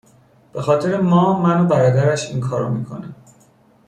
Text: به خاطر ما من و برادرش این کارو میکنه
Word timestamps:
به 0.53 0.61
خاطر 0.61 1.01
ما 1.01 1.39
من 1.41 1.61
و 1.61 1.65
برادرش 1.67 2.29
این 2.29 2.39
کارو 2.41 2.69
میکنه 2.69 3.15